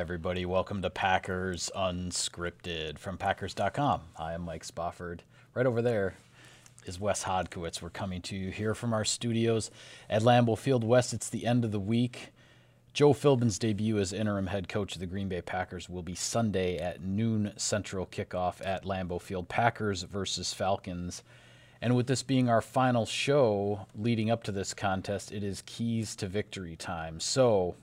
[0.00, 0.46] Everybody.
[0.46, 4.00] Welcome to Packers Unscripted from Packers.com.
[4.16, 5.24] I am Mike Spofford.
[5.52, 6.14] Right over there
[6.86, 7.82] is Wes Hodkiewicz.
[7.82, 9.70] We're coming to you here from our studios
[10.08, 11.12] at Lambeau Field West.
[11.12, 12.32] It's the end of the week.
[12.94, 16.78] Joe Philbin's debut as interim head coach of the Green Bay Packers will be Sunday
[16.78, 19.50] at noon Central kickoff at Lambeau Field.
[19.50, 21.22] Packers versus Falcons.
[21.82, 26.16] And with this being our final show leading up to this contest, it is keys
[26.16, 27.20] to victory time.
[27.20, 27.74] So,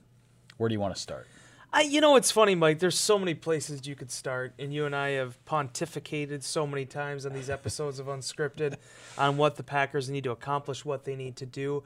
[0.56, 1.28] where do you want to start?
[1.70, 2.78] I, you know, it's funny, Mike.
[2.78, 6.86] There's so many places you could start, and you and I have pontificated so many
[6.86, 8.76] times on these episodes of Unscripted
[9.18, 11.82] on what the Packers need to accomplish, what they need to do.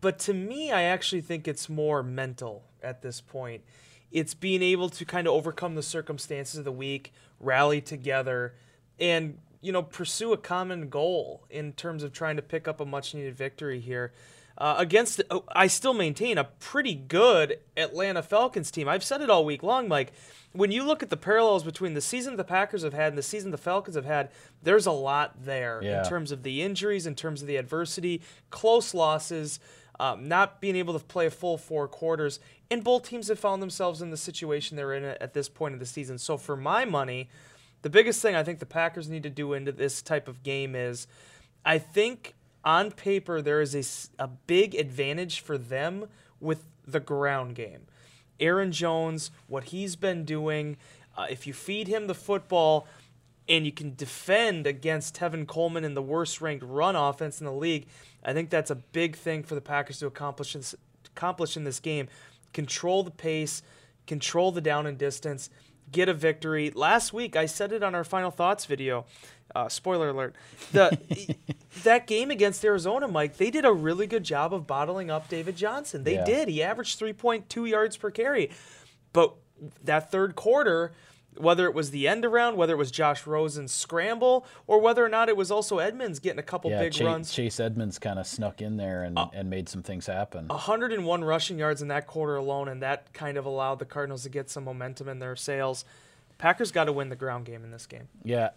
[0.00, 3.62] But to me, I actually think it's more mental at this point.
[4.12, 8.54] It's being able to kind of overcome the circumstances of the week, rally together,
[9.00, 12.86] and you know pursue a common goal in terms of trying to pick up a
[12.86, 14.12] much needed victory here
[14.58, 18.88] uh, against, uh, I still maintain a pretty good Atlanta Falcons team.
[18.88, 20.12] I've said it all week long, Mike.
[20.52, 23.22] When you look at the parallels between the season the Packers have had and the
[23.22, 24.30] season the Falcons have had,
[24.62, 25.98] there's a lot there Yeah.
[26.02, 29.58] in terms of the injuries, in terms of the adversity, close losses,
[29.98, 32.38] um, not being able to play a full four quarters.
[32.70, 35.74] And both teams have found themselves in the situation they're in at at this point
[35.74, 36.18] of the season.
[36.18, 37.28] So for my money,
[37.82, 40.74] the biggest thing I think the Packers need to do into this type of game
[40.76, 41.06] is
[41.64, 42.34] I think
[42.64, 46.08] on paper there is a, a big advantage for them
[46.40, 47.86] with the ground game.
[48.40, 50.76] Aaron Jones, what he's been doing,
[51.16, 52.86] uh, if you feed him the football
[53.48, 57.52] and you can defend against Tevin Coleman in the worst ranked run offense in the
[57.52, 57.86] league,
[58.24, 60.74] I think that's a big thing for the Packers to accomplish in this,
[61.06, 62.08] accomplish in this game.
[62.52, 63.62] Control the pace,
[64.06, 65.50] control the down and distance,
[65.92, 66.70] get a victory.
[66.70, 69.04] Last week I said it on our final thoughts video.
[69.54, 70.34] Uh, spoiler alert.
[70.72, 70.98] The
[71.82, 75.56] that game against Arizona, Mike, they did a really good job of bottling up David
[75.56, 76.04] Johnson.
[76.04, 76.24] They Yeah.
[76.24, 76.48] did.
[76.48, 78.50] He averaged 3.2 yards per carry.
[79.12, 79.34] But
[79.82, 80.92] that third quarter,
[81.36, 85.08] whether it was the end around, whether it was Josh Rosen's scramble, or whether or
[85.08, 88.18] not it was also Edmonds getting a couple Yeah, big Chase, runs, Chase Edmonds kind
[88.20, 90.46] of snuck in there and, uh, and made some things happen.
[90.48, 94.28] 101 rushing yards in that quarter alone, and that kind of allowed the Cardinals to
[94.28, 95.84] get some momentum in their sails.
[96.38, 98.08] Packers got to win the ground game in this game.
[98.22, 98.50] Yeah.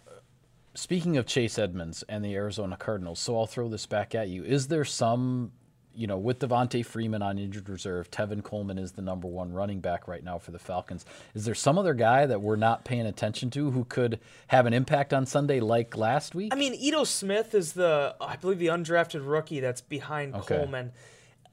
[0.78, 4.44] Speaking of Chase Edmonds and the Arizona Cardinals, so I'll throw this back at you.
[4.44, 5.50] Is there some,
[5.92, 9.80] you know, with Devonta Freeman on injured reserve, Tevin Coleman is the number one running
[9.80, 11.04] back right now for the Falcons.
[11.34, 14.72] Is there some other guy that we're not paying attention to who could have an
[14.72, 16.54] impact on Sunday like last week?
[16.54, 20.58] I mean, Ito Smith is the, I believe, the undrafted rookie that's behind Okay.
[20.58, 20.92] Coleman.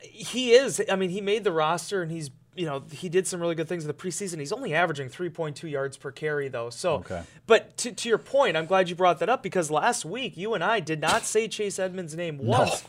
[0.01, 0.83] He is.
[0.87, 3.67] I mean, he made the roster and he's, you know, he did some really good
[3.67, 4.39] things in the preseason.
[4.39, 6.69] He's only averaging 3.2 yards per carry, though.
[6.69, 7.21] So, Okay.
[7.47, 10.53] but to, to your point, I'm glad you brought that up because last week you
[10.53, 12.83] and I did not say Chase Edmonds' name once.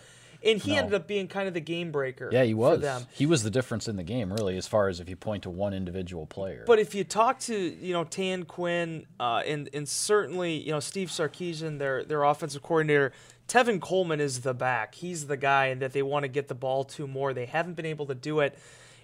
[0.44, 0.78] And he No.
[0.78, 2.80] ended up being kind of the game breaker yeah, he was.
[2.80, 3.06] them.
[3.12, 5.50] He was the difference in the game, really, as far as if you point to
[5.50, 6.62] one individual player.
[6.66, 10.78] But if you talk to you know Dan Quinn uh, and and certainly you know
[10.78, 13.12] Steve Sarkisian, their their offensive coordinator,
[13.48, 14.94] Tevin Coleman is the back.
[14.94, 17.32] He's the guy that they want to get the ball to more.
[17.32, 18.56] They haven't been able to do it.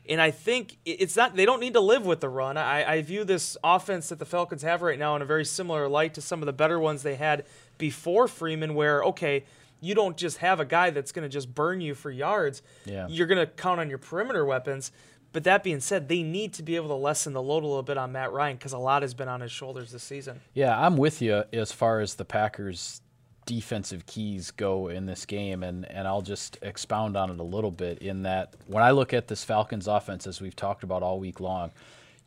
[0.08, 2.56] And I think it's not they don't need to live with the run.
[2.56, 5.88] I, I view this offense that the Falcons have right now in a very similar
[5.88, 7.44] light to some of the better ones they had
[7.78, 9.44] before Freeman, where okay,
[9.80, 12.62] you don't just have a guy that's going to just burn you for yards.
[12.84, 13.06] Yeah.
[13.08, 14.92] You're going to count on your perimeter weapons.
[15.32, 17.82] But that being said, they need to be able to lessen the load a little
[17.82, 20.40] bit on Matt Ryan because a lot has been on his shoulders this season.
[20.52, 23.00] Yeah, I'm with you as far as the Packers'
[23.46, 27.70] defensive keys go in this game, and, and I'll just expound on it a little
[27.70, 27.98] bit.
[27.98, 31.40] In that, when I look at this Falcons offense, as we've talked about all week
[31.40, 31.72] long,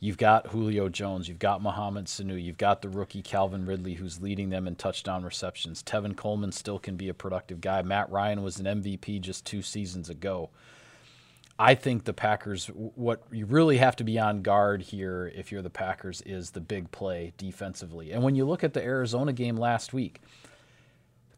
[0.00, 4.20] you've got Julio Jones, you've got Mohamed Sanu, you've got the rookie Calvin Ridley, who's
[4.20, 5.82] leading them in touchdown receptions.
[5.82, 7.82] Tevin Coleman still can be a productive guy.
[7.82, 10.50] Matt Ryan was an MVP just two seasons ago.
[11.58, 15.62] I think the Packers, what you really have to be on guard here if you're
[15.62, 18.12] the Packers is the big play defensively.
[18.12, 20.20] And when you look at the Arizona game last week,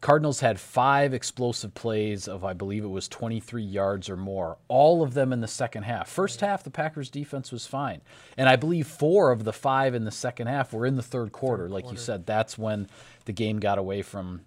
[0.01, 5.03] Cardinals had five explosive plays of, I believe it was 23 yards or more, all
[5.03, 6.07] of them in the second half.
[6.07, 8.01] First half, the Packers defense was fine.
[8.37, 11.33] And I believe four of the five in the second half were in the third
[11.33, 11.67] quarter.
[11.67, 12.87] Like you said, that's when
[13.25, 14.41] the game got away from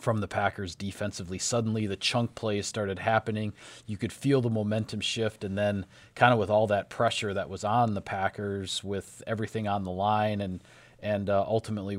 [0.00, 1.38] from the Packers defensively.
[1.38, 3.54] Suddenly, the chunk plays started happening.
[3.86, 7.48] You could feel the momentum shift, and then, kind of with all that pressure that
[7.48, 10.62] was on the Packers, with everything on the line, and
[11.00, 11.98] and uh, ultimately,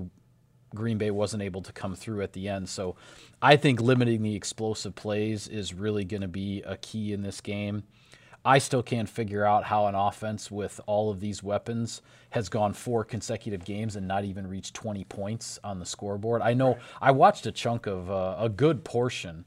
[0.75, 2.69] Green Bay wasn't able to come through at the end.
[2.69, 2.95] So,
[3.41, 7.41] I think limiting the explosive plays is really going to be a key in this
[7.41, 7.83] game.
[8.47, 12.71] I still can't figure out how an offense with all of these weapons has gone
[12.71, 16.41] four consecutive games and not even reached 20 points on the scoreboard.
[16.41, 19.45] I know I watched a chunk of uh, a good portion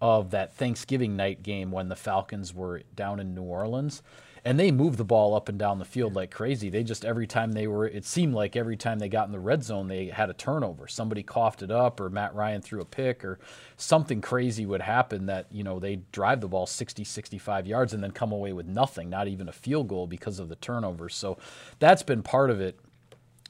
[0.00, 4.02] of that Thanksgiving night game when the Falcons were down in New Orleans
[4.46, 6.70] and they moved the ball up and down the field like crazy.
[6.70, 9.40] They just every time they were, it seemed like every time they got in the
[9.40, 10.86] red zone, they had a turnover.
[10.86, 13.40] Somebody coughed it up, or Matt Ryan threw a pick, or
[13.76, 18.04] something crazy would happen that you know they drive the ball 60, 65 yards and
[18.04, 21.16] then come away with nothing, not even a field goal because of the turnovers.
[21.16, 21.38] So
[21.80, 22.78] that's been part of it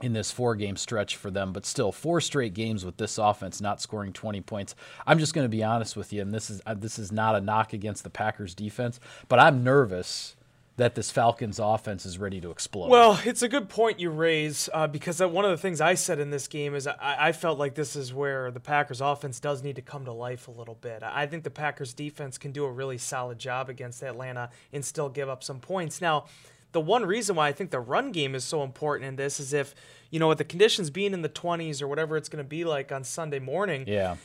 [0.01, 3.61] in this four game stretch for them, but still four straight games with this offense
[3.61, 4.75] not scoring 20 points.
[5.07, 7.37] I'm just going to be honest with you, and this is uh, this is not
[7.37, 8.99] a knock against the Packers defense,
[9.29, 10.36] but I'm nervous
[10.77, 12.89] that this Falcons offense is ready to explode.
[12.89, 16.19] Well, it's a good point you raise uh, because one of the things I said
[16.19, 19.63] in this game is I, I, felt like this is where the Packers offense does
[19.63, 21.03] need to come to life a little bit.
[21.03, 25.09] I think the Packers defense can do a really solid job against Atlanta and still
[25.09, 26.03] give up some points.
[26.03, 26.27] Now,
[26.73, 29.55] the one reason why I think the run game is so important in this is
[29.55, 29.75] if,
[30.11, 32.65] you know, with the conditions being in the 20s or whatever it's going to be
[32.65, 33.85] like on Sunday morning.
[33.87, 34.17] Yeah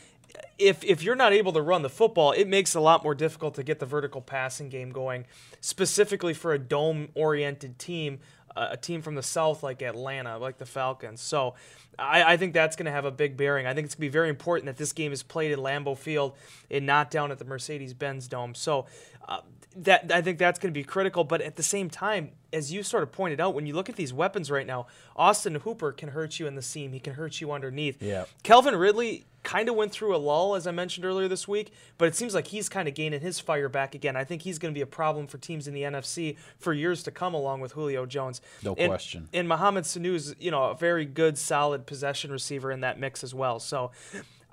[0.62, 3.16] if if you're not able to run the football, it makes it a lot more
[3.16, 5.26] difficult to get the vertical passing game going,
[5.60, 8.20] specifically for a dome-oriented team,
[8.56, 11.22] uh, a team from the south like Atlanta, like the Falcons.
[11.22, 11.56] So,
[11.98, 13.66] I, I think that's going to have a big bearing.
[13.68, 15.98] I think it's going to be very important that this game is played at Lambeau
[15.98, 16.34] Field
[16.70, 18.56] and not down at the Mercedes-Benz Dome.
[18.56, 18.86] So,
[19.32, 19.42] uh,
[19.76, 21.24] that I think that's going to be critical.
[21.24, 23.96] But at the same time, as you sort of pointed out, when you look at
[23.96, 26.92] these weapons right now, Austin Hooper can hurt you in the seam.
[26.92, 28.02] He can hurt you underneath.
[28.02, 28.26] Yeah.
[28.44, 32.08] Calvin Ridley kind of went through a lull, as I mentioned earlier this week, but
[32.08, 34.16] it seems like he's kind of gaining his fire back again.
[34.16, 37.02] I think he's going to be a problem for teams in the NFC for years
[37.04, 38.42] to come, along with Julio Jones.
[38.62, 39.30] No and, question.
[39.34, 43.24] And Mohamed Sanu is, you know, a very good, solid possession receiver in that mix
[43.24, 43.60] as well.
[43.60, 43.92] So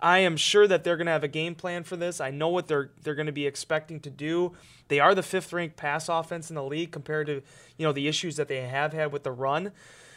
[0.01, 2.21] I am sure that they're going to have a game plan for this.
[2.21, 4.53] I know what they're they're going to be expecting to do.
[4.89, 7.43] They are the fifth ranked pass offense in the league compared to
[7.77, 9.73] you know the issues that they have had with the run.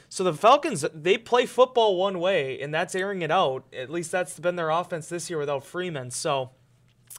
[0.10, 3.64] So the Falcons, they play football one way, and that's airing it out.
[3.72, 6.12] At least that's been their offense this year without Freeman.
[6.12, 6.50] So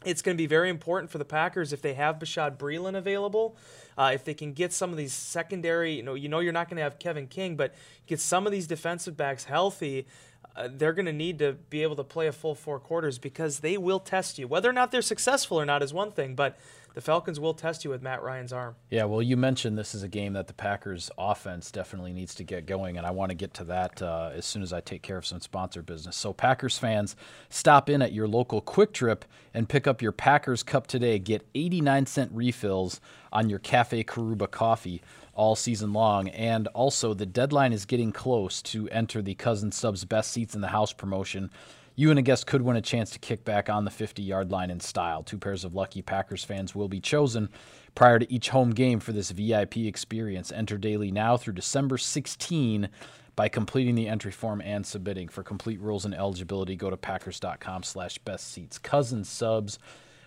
[0.05, 3.57] it's going to be very important for the Packers if they have Bashaud Breeland available.
[3.97, 6.69] Uh, if they can get some of these secondary, you know, you know you're not
[6.69, 7.75] going to have Kevin King, but
[8.07, 10.07] get some of these defensive backs healthy.
[10.55, 13.61] Uh, they're going to need to be able to play a full four quarters because
[13.61, 14.47] they will test you.
[14.47, 16.59] Whether or not they're successful or not is one thing, but
[16.95, 18.77] the Falcons will test you with Matt Ryan's arm.
[18.91, 22.45] Yeah, well, you mentioned this is a game that the Packers offense definitely needs to
[22.45, 25.03] get going, and I want to get to that uh, as soon as I take
[25.03, 26.17] care of some sponsor business.
[26.17, 27.17] So, Packers fans,
[27.49, 29.25] stop in at your local Kwik Trip
[29.55, 31.19] and pick up your Packers Cup today.
[31.19, 33.01] Get 89 cent refills
[33.33, 35.01] on your Cafe Karuba coffee
[35.35, 36.29] all season long.
[36.29, 40.61] And also, the deadline is getting close to enter the Cousins Subs Best Seats in
[40.61, 41.51] the House promotion
[41.95, 44.51] you and a guest could win a chance to kick back on the 50 yard
[44.51, 45.23] line in style.
[45.23, 47.49] Two pairs of lucky Packers fans will be chosen
[47.95, 50.51] prior to each home game for this VIP experience.
[50.51, 52.89] Enter daily now through December 16
[53.37, 55.29] by completing the entry form and submitting.
[55.29, 58.79] For complete rules and eligibility, go to packers.com slash best seats.
[58.79, 59.79] Cousins subs,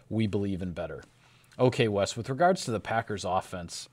[0.10, 1.04] we believe in better.
[1.57, 3.90] Okay, Wes, with regards to the Packers offense,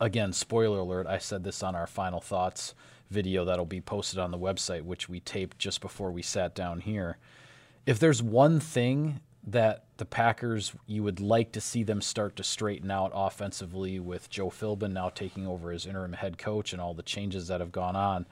[0.00, 2.74] again, spoiler alert, I said this on our final thoughts
[3.10, 6.80] video that'll be posted on the website, which we taped just before we sat down
[6.80, 7.18] here.
[7.86, 12.44] If there's one thing that the Packers you would like to see them start to
[12.44, 16.94] straighten out offensively with Joe Philbin now taking over as interim head coach and all
[16.94, 18.26] the changes that have gone on,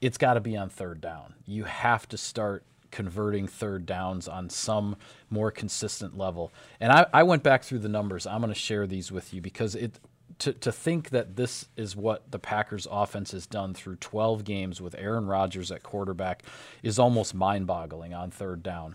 [0.00, 1.34] it's got to be on third down.
[1.46, 4.96] You have to start converting third downs on some
[5.28, 6.52] more consistent level.
[6.78, 8.24] And I, I went back through the numbers.
[8.24, 9.98] I'm going to share these with you because it
[10.38, 14.80] to, to think that this is what the Packers offense has done through 12 games
[14.80, 16.42] with Aaron Rodgers at quarterback
[16.82, 18.94] is almost mind boggling on third down.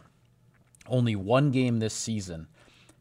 [0.88, 2.48] Only one game this season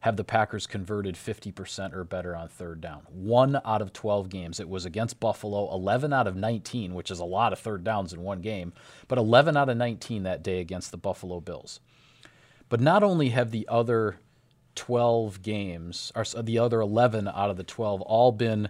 [0.01, 3.03] have the Packers converted 50% or better on third down.
[3.11, 4.61] One out of 12 games.
[4.61, 8.13] It was against Buffalo, 11 out of 19, which is a lot of third downs
[8.13, 8.73] in one game,
[9.09, 11.81] but 11 out of 19 that day against the Buffalo Bills.
[12.69, 14.21] But not only have the other
[14.79, 18.69] 12 games, or the other 11 out of the 12, all been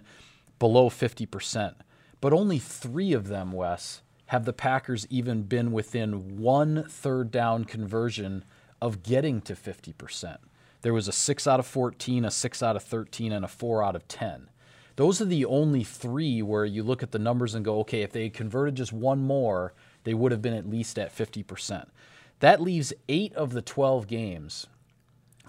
[0.57, 1.75] below 50%.
[2.19, 7.63] But only three of them, Wes, have the Packers even been within one third down
[7.63, 8.43] conversion
[8.81, 10.37] of getting to 50%.
[10.81, 13.83] There was a 6 out of 14, a 6 out of 13, and a 4
[13.83, 14.49] out of 10.
[14.95, 18.11] Those are the only three where you look at the numbers and go, okay, if
[18.11, 19.73] they had converted just one more,
[20.05, 21.85] they would have been at least at 50%.
[22.39, 24.65] That leaves eight of the 12 games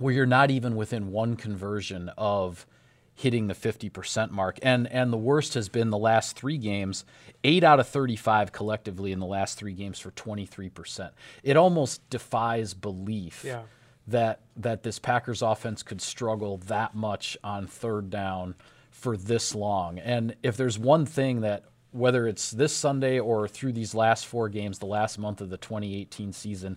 [0.01, 2.67] where you're not even within one conversion of
[3.15, 4.59] hitting the 50% mark.
[4.63, 7.05] And and the worst has been the last 3 games,
[7.45, 11.11] 8 out of 35 collectively in the last 3 games for 23%.
[11.43, 13.45] It almost defies belief.
[13.45, 13.63] Yeah.
[14.07, 18.57] That that this Packers offense could struggle that much on third down
[18.91, 19.99] for this long.
[19.99, 24.49] And if there's one thing that whether it's this Sunday or through these last four
[24.49, 26.77] games, the last month of the 2018 season,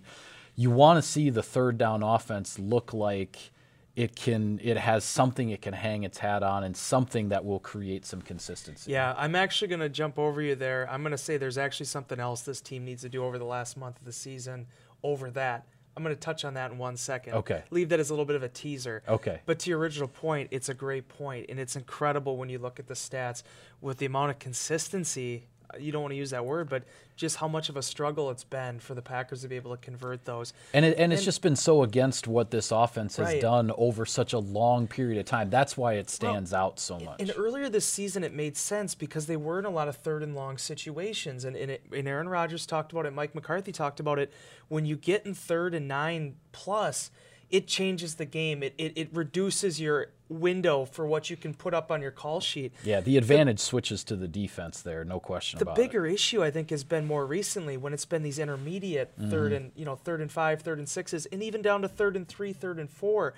[0.56, 3.50] you want to see the third down offense look like
[3.96, 7.60] it can it has something it can hang its hat on and something that will
[7.60, 8.90] create some consistency.
[8.90, 10.88] Yeah, I'm actually going to jump over you there.
[10.90, 13.44] I'm going to say there's actually something else this team needs to do over the
[13.44, 14.66] last month of the season
[15.02, 15.66] over that.
[15.96, 17.34] I'm going to touch on that in one second.
[17.34, 17.62] Okay.
[17.70, 19.04] Leave that as a little bit of a teaser.
[19.06, 19.40] Okay.
[19.46, 22.80] But to your original point, it's a great point, and it's incredible when you look
[22.80, 23.44] at the stats
[23.80, 25.46] with the amount of consistency
[25.78, 26.84] you don't want to use that word, but
[27.16, 29.76] just how much of a struggle it's been for the Packers to be able to
[29.80, 30.52] convert those.
[30.72, 33.40] And it, and it's just been so against what this offense has Right.
[33.40, 35.50] done over such a long period of time.
[35.50, 37.20] That's why it stands out so much.
[37.20, 40.22] And earlier this season, it made sense because they were in a lot of third
[40.22, 41.44] and long situations.
[41.44, 44.32] And, and, it, and Aaron Rodgers talked about it, Mike McCarthy talked about it.
[44.68, 47.10] When you get in third and nine plus,
[47.50, 48.62] it changes the game.
[48.62, 52.40] It, it, it reduces your window for what you can put up on your call
[52.40, 52.72] sheet.
[52.82, 56.70] yeah, the advantage switches to the defense there, no question The bigger issue I think
[56.70, 59.54] has been more recently when it's been these intermediate third Mm-hmm.
[59.54, 62.26] and you know third and five, third and sixes, and even down to third and
[62.26, 63.34] three, third and four.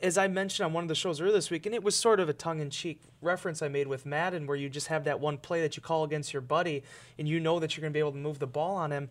[0.00, 2.18] As I mentioned on one of the shows earlier this week, and it was sort
[2.20, 5.60] of a tongue-in-cheek reference I made with Madden, where you just have that one play
[5.62, 6.82] that you call against your buddy,
[7.16, 9.08] and you know that you're going to be able to move the ball on him.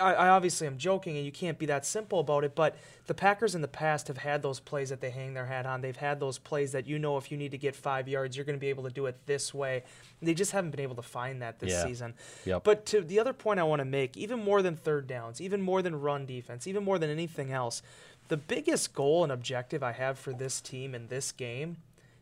[0.00, 2.54] I, I obviously am joking, and you can't be that simple about it.
[2.54, 5.64] But the Packers in the past have had those plays that they hang their hat
[5.66, 5.80] on.
[5.80, 8.44] They've had those plays that you know if you need to get five yards, you're
[8.44, 9.82] going to be able to do it this way.
[10.20, 11.84] They just haven't been able to find that this Yeah.
[11.84, 12.14] season.
[12.44, 12.64] Yep.
[12.64, 15.60] But to the other point I want to make, even more than third downs, even
[15.62, 17.82] more than run defense, even more than anything else,
[18.28, 21.76] the biggest goal and objective I have for this team in this game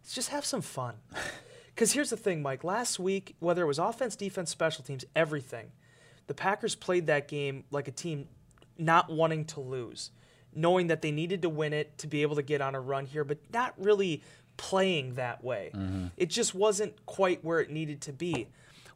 [0.04, 0.94] is just have some fun.
[1.74, 2.64] Because here's the thing, Mike.
[2.64, 5.72] Last week, whether it was offense, defense, special teams, everything,
[6.26, 8.28] the Packers played that game like a team
[8.78, 10.10] not wanting to lose,
[10.54, 13.06] knowing that they needed to win it to be able to get on a run
[13.06, 14.22] here, but not really
[14.56, 15.70] playing that way.
[15.74, 16.06] Mm-hmm.
[16.16, 18.48] It just wasn't quite where it needed to be.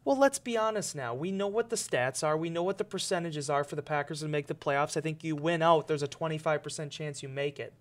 [0.05, 1.15] Well, let's be honest now.
[1.15, 2.37] We know what the stats are.
[2.37, 4.97] We know what the percentages are for the Packers to make the playoffs.
[4.97, 7.73] I think you win out, there's a 25% chance you make it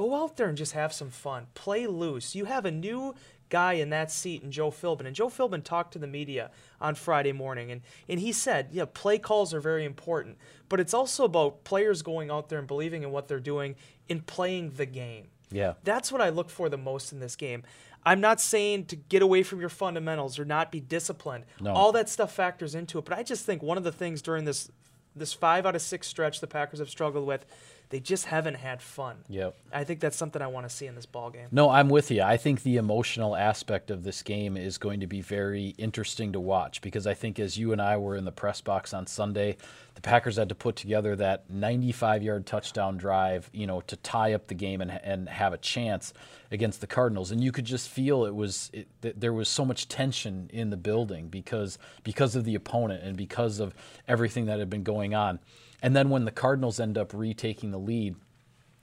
[0.00, 1.46] go out there and just have some fun.
[1.52, 2.34] Play loose.
[2.34, 3.14] You have a new
[3.50, 5.06] guy in that seat in Joe Philbin.
[5.06, 8.86] And Joe Philbin talked to the media on Friday morning and, and he said, yeah,
[8.86, 10.38] play calls are very important.
[10.68, 13.76] But it's also about players going out there and believing in what they're doing
[14.08, 15.28] and playing the game.
[15.50, 15.74] Yeah.
[15.84, 17.64] That's what I look for the most in this game.
[18.06, 21.44] I'm not saying to get away from your fundamentals or not be disciplined.
[21.60, 21.72] No.
[21.74, 23.04] All that stuff factors into it.
[23.04, 24.70] But I just think one of the things during this
[25.16, 27.44] this five out of six stretch the Packers have struggled with,
[27.90, 29.16] they just haven't had fun.
[29.28, 29.56] Yep.
[29.72, 31.48] I think that's something I want to see in this ball game.
[31.50, 32.22] No, I'm with you.
[32.22, 36.40] I think the emotional aspect of this game is going to be very interesting to
[36.40, 39.56] watch because I think as you and I were in the press box on Sunday,
[39.96, 44.46] the Packers had to put together that 95-yard touchdown drive, you know, to tie up
[44.46, 46.14] the game and and have a chance
[46.52, 47.32] against the Cardinals.
[47.32, 50.70] And you could just feel it was it, th- there was so much tension in
[50.70, 53.74] the building because because of the opponent and because of
[54.06, 55.40] everything that had been going on.
[55.82, 58.16] And then when the Cardinals end up retaking the lead,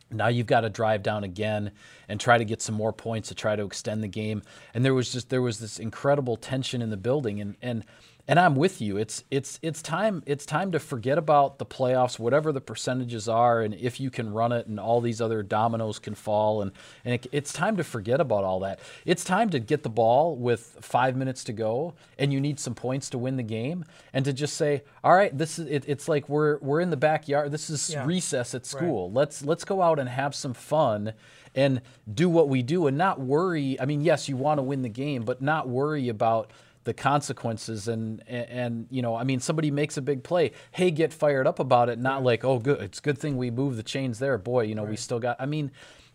[0.09, 1.71] now you've got to drive down again
[2.07, 4.41] and try to get some more points to try to extend the game.
[4.73, 7.83] And there was just there was this incredible tension in the building and and
[8.29, 8.97] and I'm with you.
[8.97, 13.61] It's it's it's time it's time to forget about the playoffs, whatever the percentages are,
[13.61, 16.71] and if you can run it, and all these other dominoes can fall, and
[17.05, 18.79] and it, it's time to forget about all that.
[19.05, 22.75] It's time to get the ball with five minutes to go, and you need some
[22.75, 26.09] points to win the game, and to just say, all right, this is it, it's
[26.09, 27.51] like we're we're in the backyard.
[27.51, 28.05] This is Yeah.
[28.05, 29.09] recess at school.
[29.11, 31.13] Let's let's go out and have some fun
[31.55, 31.81] and
[32.13, 33.79] do what we do and not worry.
[33.79, 36.51] I mean, yes, you want to win the game, but not worry about
[36.87, 40.53] the consequences and, and you know, I mean, somebody makes a big play.
[40.71, 41.99] Hey, get fired up about it.
[41.99, 44.37] Not like, oh, good, it's a good thing we moved the chains there.
[44.37, 45.37] Boy, you know, we still got.
[45.39, 45.71] I mean.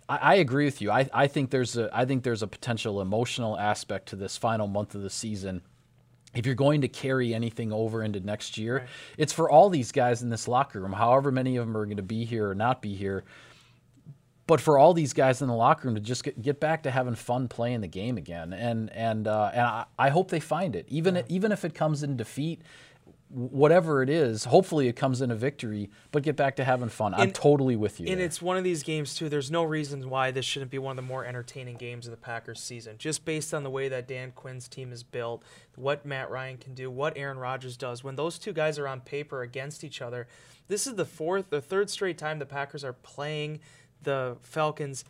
[0.08, 0.90] I I agree with you.
[0.90, 4.66] I, I think there's a I think there's a potential emotional aspect to this final
[4.66, 5.62] month of the season
[6.34, 8.86] if you're going to carry anything over into next year,
[9.18, 11.98] it's for all these guys in this locker room, however many of them are going
[11.98, 13.24] to be here or not be here.
[14.52, 16.90] But for all these guys in the locker room to just get, get back to
[16.90, 20.76] having fun playing the game again, and and uh, and I, I hope they find
[20.76, 22.60] it, even even if it comes in defeat,
[23.30, 24.44] whatever it is.
[24.44, 27.14] Hopefully, it comes in a victory, but get back to having fun.
[27.14, 28.08] I'm totally with you.
[28.08, 28.26] And there.
[28.26, 29.30] it's one of these games too.
[29.30, 32.18] There's no reason why this shouldn't be one of the more entertaining games of the
[32.18, 32.98] Packers season.
[32.98, 35.42] Just based on the way that Dan Quinn's team is built,
[35.76, 38.04] what Matt Ryan can do, what Aaron Rodgers does.
[38.04, 40.28] When those two guys are on paper against each other,
[40.68, 43.60] this is the fourth, the third straight time the Packers are playing
[44.04, 45.04] the Falcons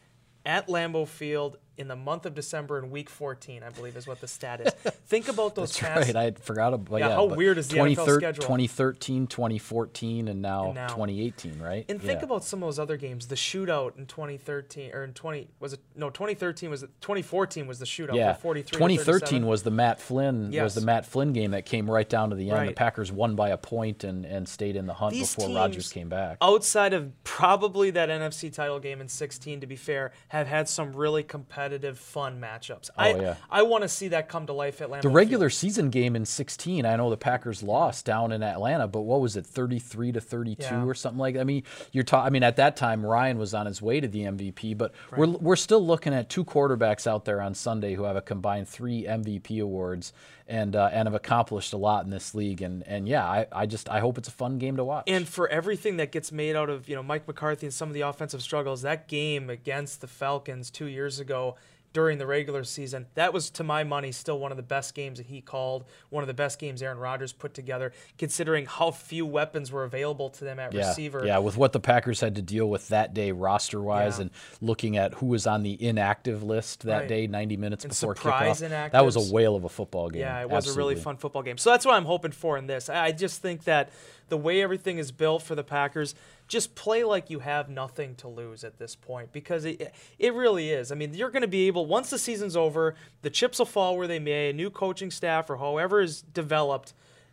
[0.44, 4.21] at Lambeau Field in the month of December in week 14, I believe is what
[4.21, 4.73] the stat is.
[5.07, 6.17] Think about those That's past right.
[6.17, 7.14] I forgot about Yeah, yeah.
[7.14, 8.43] how weird is the NFL 2013 schedule?
[8.43, 10.88] 2013, 2014, and now, And now.
[10.88, 11.85] 2018, right?
[11.88, 12.25] And think Yeah.
[12.26, 13.29] about some of those other games.
[13.29, 17.79] The shootout in 2013 or in 20 was it no 2013 was it 2014 was
[17.79, 18.14] the shootout.
[18.17, 22.09] Yeah, 43 2013 was the Matt Flynn was the Matt Flynn game that came right
[22.09, 22.59] down to the end.
[22.61, 22.76] The Right.
[22.76, 26.09] Packers won by a point and, and stayed in the hunt These before Rodgers came
[26.11, 26.37] back.
[26.43, 30.93] outside of probably that NFC title game in 16 to be fair have had some
[30.93, 31.62] really competitive
[31.95, 32.90] fun matchups.
[32.90, 33.35] Oh, I Oh, yeah.
[33.50, 35.14] I want to see that come to life at Lambeau The Field.
[35.14, 39.21] regular season game in 16, I know the Packers lost down in Atlanta, but what
[39.21, 40.85] was it, 33 to 32 Yeah.
[40.85, 41.40] or something like that?
[41.40, 44.09] I mean, you're ta- I mean, at that time, Ryan was on his way to
[44.09, 48.04] the MVP, but we're, we're still looking at two quarterbacks out there on Sunday who
[48.04, 50.12] have a combined three MVP awards
[50.49, 52.62] and uh, and have accomplished a lot in this league.
[52.62, 55.04] And, and yeah, I, I just I hope it's a fun game to watch.
[55.06, 57.94] And for everything that gets made out of, you know, Mike McCarthy and some of
[57.94, 61.56] the offensive struggles, that game against the Falcons 2 years ago
[61.92, 65.18] during the regular season, that was to my money still one of the best games
[65.18, 69.26] that he called, one of the best games Aaron Rodgers put together, considering how few
[69.26, 71.25] weapons were available to them at yeah, receiver.
[71.26, 74.22] yeah, with what the Packers had to deal with that day roster wise Yeah.
[74.22, 74.30] and
[74.61, 77.08] looking at who was on the inactive list that Right.
[77.08, 78.58] day, 90 minutes And before kickoff.
[78.92, 79.30] That was inactives.
[79.30, 80.20] a whale of a football game.
[80.20, 81.58] Yeah, it was a really fun football game.
[81.58, 82.88] So that's what I'm hoping for in this.
[82.88, 83.90] I just think that
[84.28, 86.14] the way everything is built for the Packers,
[86.52, 90.68] just play like you have nothing to lose at this point because it it really
[90.68, 90.92] is.
[90.92, 93.97] I mean, you're going to be able once the season's over, the chips will fall
[93.97, 96.92] where they may, a new coaching staff or however is developed,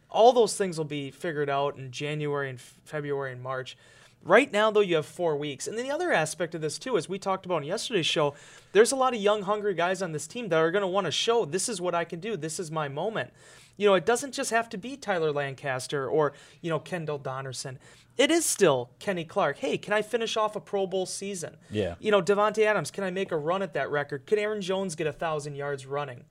[0.10, 3.76] all those things will be figured out in January and February and March.
[4.24, 5.68] Right now, though, you have four weeks.
[5.68, 8.36] And then the other aspect of this, too, as we talked about in yesterday's show,
[8.72, 11.06] there's a lot of young, hungry guys on this team that are going to want
[11.06, 12.36] to show this is what I can do.
[12.38, 13.32] This is my moment.
[13.80, 17.78] You know, it doesn't just have to be Tyler Lancaster or, you know, Kendall Donnerson.
[18.18, 19.58] It is still Kenny Clark.
[19.58, 21.58] Hey, can I finish off a Pro Bowl season?
[21.72, 21.96] Yeah.
[22.00, 24.28] You know, Davante Adams, can I make a run at that record?
[24.28, 26.26] Can Aaron Jones get a 1,000 yards running?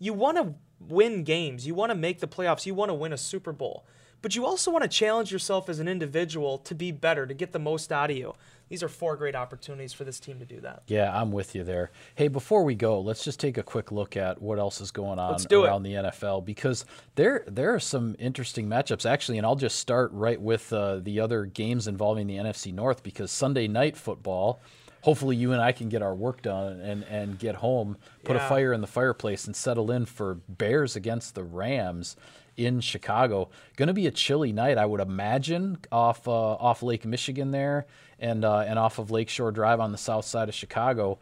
[0.00, 3.12] you want to win games, you want to make the playoffs, you want to win
[3.12, 3.86] a Super Bowl.
[4.22, 7.52] But you also want to challenge yourself as an individual to be better, to get
[7.52, 8.34] the most out of you.
[8.70, 10.84] These are four great opportunities for this team to do that.
[10.86, 11.90] Yeah, I'm with you there.
[12.14, 15.18] Hey, before we go, let's just take a quick look at what else is going
[15.18, 15.66] on do it.
[15.66, 16.84] around the NFL because
[17.16, 21.18] there there are some interesting matchups actually, and I'll just start right with uh, the
[21.18, 24.60] other games involving the NFC North because Sunday night football.
[25.02, 28.40] Hopefully, you and I can get our work done and, and get home, put a
[28.40, 32.16] fire in the fireplace, and settle in for Bears against the Rams
[32.56, 33.50] in Chicago.
[33.76, 37.86] Going to be a chilly night, I would imagine, off uh, off Lake Michigan there,
[38.18, 41.18] and uh, and off of Lakeshore Drive on the south side of Chicago.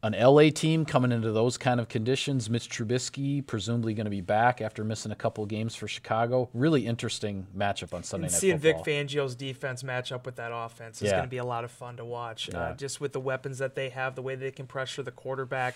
[0.00, 2.48] An LA team coming into those kind of conditions.
[2.48, 6.48] Mitch Trubisky presumably going to be back after missing a couple games for Chicago.
[6.54, 8.84] Really interesting matchup on Sunday And Night seeing Football.
[8.84, 11.16] Vic Fangio's defense match up with that offense is Yeah.
[11.16, 12.48] going to be a lot of fun to watch.
[12.54, 15.74] Uh, just with the weapons that they have, the way they can pressure the quarterback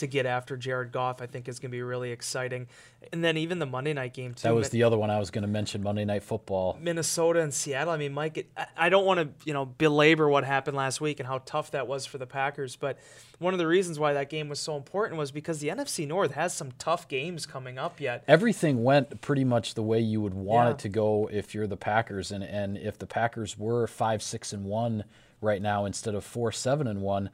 [0.00, 2.66] to get after Jared Goff, I think is going to be really exciting.
[3.12, 4.42] And then even the Monday night game too.
[4.42, 5.82] that was the other one I was going to mention.
[5.82, 6.76] Monday Night Football.
[6.80, 7.92] Minnesota and Seattle.
[7.92, 11.20] I mean, Mike, it, I- don't want to you know belabor what happened last week
[11.20, 12.98] and how tough that was for the Packers, but
[13.38, 16.32] one of the reasons why that game was so important was because the NFC North
[16.32, 18.22] has some tough games coming up yet.
[18.28, 20.72] everything went pretty much the way you would want Yeah.
[20.72, 24.52] it to go if you're the Packers, and and if the Packers were five six
[24.52, 25.04] and one
[25.40, 27.30] right now instead of four seven and one,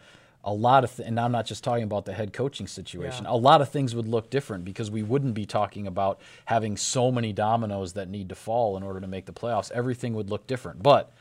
[0.46, 3.24] a lot of th- and I'm not just talking about the head coaching situation.
[3.24, 3.32] Yeah.
[3.32, 7.11] A lot of things would look different because we wouldn't be talking about having so
[7.11, 9.72] many dominoes that need to fall in order to make the playoffs.
[9.72, 11.12] Everything would look different, but.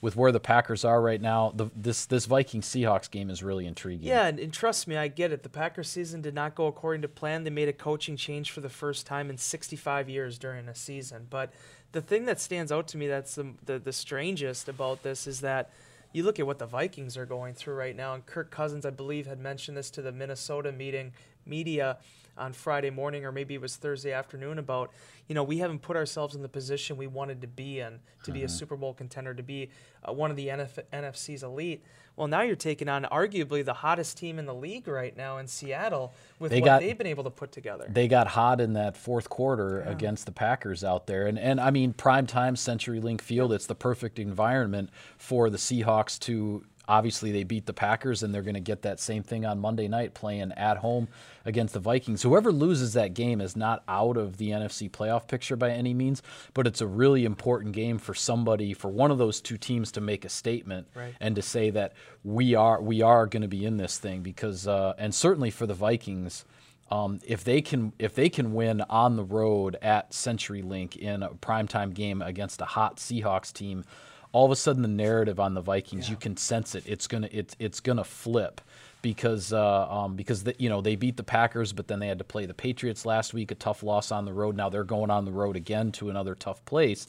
[0.00, 3.68] With where the Packers are right now, the, this this Vikings Seahawks game is really
[3.68, 4.08] intriguing.
[4.08, 5.44] Yeah, and, and trust me, I get it.
[5.44, 7.44] The Packers season did not go according to plan.
[7.44, 11.28] They made a coaching change for the first time in 65 years during a season.
[11.30, 11.52] But
[11.92, 15.40] the thing that stands out to me that's the, the, the strangest about this is
[15.42, 15.70] that
[16.12, 18.14] you look at what the Vikings are going through right now.
[18.14, 21.12] And Kirk Cousins, I believe, had mentioned this to the Minnesota meeting
[21.46, 21.98] media
[22.36, 24.90] on Friday morning, or maybe it was Thursday afternoon, about,
[25.28, 28.32] you know, we haven't put ourselves in the position we wanted to be in, to
[28.32, 29.70] be a Super Bowl contender, to be
[30.06, 31.84] uh, one of the NF- NFC's elite.
[32.14, 35.46] Well, now you're taking on arguably the hottest team in the league right now in
[35.46, 37.86] Seattle with They what got- they've been able to put together.
[37.88, 41.26] they got hot in that fourth quarter against the Packers out there.
[41.26, 46.18] And and I mean prime time CenturyLink Field, it's the perfect environment for the Seahawks
[46.20, 49.58] to obviously they beat the Packers and they're going to get that same thing on
[49.58, 51.08] Monday night playing at home
[51.44, 52.22] against the Vikings.
[52.22, 56.22] Whoever loses that game is not out of the NFC playoff picture by any means,
[56.54, 60.00] but it's a really important game for somebody for one of those two teams to
[60.00, 61.14] make a statement Right.
[61.20, 61.92] and to say that
[62.24, 65.66] we are we are going to be in this thing because uh, and certainly for
[65.66, 66.44] the Vikings
[66.90, 71.30] um, if they can if they can win on the road at CenturyLink in a
[71.30, 73.84] primetime game against a hot Seahawks team,
[74.32, 76.84] all of a sudden the narrative on the Vikings you can sense it.
[76.86, 78.60] It's gonna it's it's gonna flip
[79.02, 82.18] because uh, um, because the, you know they beat the Packers, but then they had
[82.18, 84.56] to play the Patriots last week, a tough loss on the road.
[84.56, 87.06] Now they're going on the road again to another tough place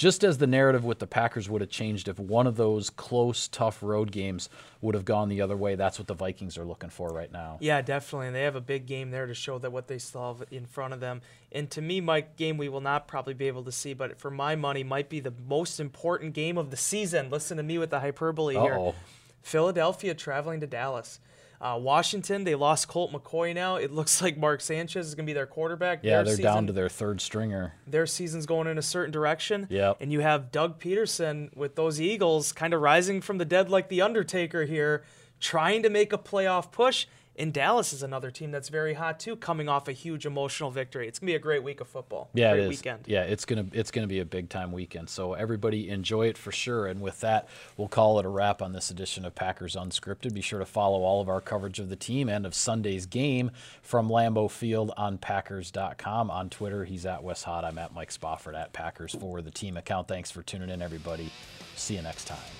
[0.00, 3.48] just as the narrative with the Packers would have changed if one of those close,
[3.48, 4.48] tough road games
[4.80, 5.74] would have gone the other way.
[5.74, 7.58] That's what the Vikings are looking for right now.
[7.60, 8.28] Yeah, definitely.
[8.28, 10.64] And they have a big game there to show that what they still have in
[10.64, 11.20] front of them.
[11.52, 14.30] And to me, Mike, game we will not probably be able to see, but for
[14.30, 17.28] my money, might be the most important game of the season.
[17.28, 18.62] Listen to me with the hyperbole Uh-oh.
[18.62, 18.94] here.
[19.42, 21.20] Philadelphia traveling to Dallas.
[21.60, 23.76] Uh, Washington, they lost Colt McCoy now.
[23.76, 26.00] It looks like Mark Sanchez is going to be their quarterback.
[26.02, 27.74] Yeah, their they're season, down to their third stringer.
[27.86, 29.66] Their season's going in a certain direction.
[29.68, 29.92] Yeah.
[30.00, 33.90] And you have Doug Pederson with those Eagles kind of rising from the dead like
[33.90, 35.04] the Undertaker here,
[35.38, 37.06] trying to make a playoff push.
[37.40, 41.08] And Dallas is another team that's very hot too, coming off a huge emotional victory.
[41.08, 42.28] It's gonna be a great week of football.
[42.34, 42.68] Yeah, great it is.
[42.68, 43.04] weekend.
[43.06, 45.08] Yeah, it's gonna it's gonna be a big time weekend.
[45.08, 46.86] So everybody enjoy it for sure.
[46.86, 47.48] And with that,
[47.78, 50.34] we'll call it a wrap on this edition of Packers Unscripted.
[50.34, 53.50] Be sure to follow all of our coverage of the team and of Sunday's game
[53.80, 56.30] from Lambeau Field on Packers.com.
[56.30, 57.64] On Twitter, he's at West Hot.
[57.64, 60.08] I'm at Mike Spofford at Packers for the team account.
[60.08, 61.30] Thanks for tuning in, everybody.
[61.74, 62.59] See you next time.